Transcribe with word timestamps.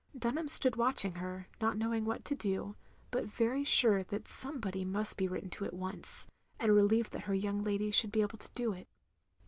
Dunham 0.17 0.47
stood 0.47 0.77
watching 0.77 1.11
her; 1.17 1.47
not 1.61 1.77
knowing 1.77 2.05
what 2.05 2.25
to 2.25 2.33
do, 2.33 2.75
but 3.11 3.25
very 3.25 3.63
sure 3.63 4.01
that 4.01 4.27
somebody 4.27 4.83
must 4.83 5.15
be 5.15 5.27
written 5.27 5.51
to 5.51 5.65
at 5.65 5.75
once, 5.75 6.25
and 6.59 6.73
relieved 6.73 7.11
that 7.11 7.25
her 7.25 7.35
young 7.35 7.63
lady 7.63 7.91
should 7.91 8.11
be 8.11 8.21
able 8.23 8.39
to 8.39 8.51
do 8.53 8.73
it. 8.73 8.87